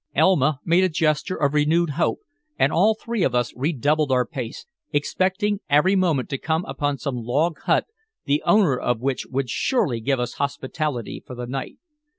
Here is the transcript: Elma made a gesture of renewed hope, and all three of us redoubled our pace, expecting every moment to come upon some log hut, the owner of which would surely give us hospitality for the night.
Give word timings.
Elma 0.15 0.57
made 0.65 0.83
a 0.83 0.89
gesture 0.89 1.35
of 1.35 1.53
renewed 1.53 1.91
hope, 1.91 2.21
and 2.57 2.73
all 2.73 2.95
three 2.95 3.21
of 3.21 3.35
us 3.35 3.53
redoubled 3.55 4.11
our 4.11 4.25
pace, 4.25 4.65
expecting 4.91 5.59
every 5.69 5.95
moment 5.95 6.27
to 6.27 6.39
come 6.39 6.65
upon 6.65 6.97
some 6.97 7.17
log 7.17 7.59
hut, 7.65 7.85
the 8.25 8.41
owner 8.43 8.75
of 8.75 8.99
which 8.99 9.27
would 9.27 9.51
surely 9.51 9.99
give 9.99 10.19
us 10.19 10.33
hospitality 10.41 11.23
for 11.23 11.35
the 11.35 11.45
night. 11.45 11.77